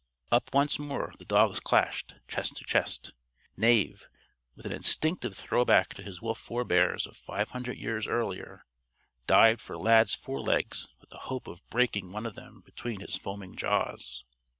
[0.31, 3.13] Up once more, the dogs clashed, chest to chest.
[3.55, 4.07] Knave,
[4.55, 8.65] with an instinctive throwback to his wolf forebears of five hundred years earlier,
[9.27, 13.55] dived for Lad's forelegs with the hope of breaking one of them between his foaming
[13.55, 14.23] jaws.